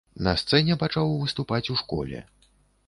[0.27, 2.27] На сцэне пачаў выступаць у школе.